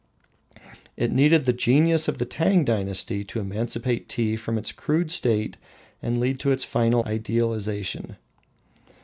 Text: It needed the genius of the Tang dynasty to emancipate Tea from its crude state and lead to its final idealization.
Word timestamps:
It 0.97 1.11
needed 1.11 1.45
the 1.45 1.53
genius 1.53 2.07
of 2.07 2.17
the 2.17 2.25
Tang 2.25 2.65
dynasty 2.65 3.23
to 3.25 3.39
emancipate 3.39 4.09
Tea 4.09 4.35
from 4.35 4.57
its 4.57 4.71
crude 4.71 5.11
state 5.11 5.57
and 6.01 6.19
lead 6.19 6.39
to 6.39 6.49
its 6.51 6.63
final 6.63 7.05
idealization. 7.05 8.17